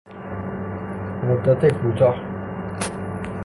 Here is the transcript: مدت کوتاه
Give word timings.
مدت 1.23 1.65
کوتاه 1.73 2.15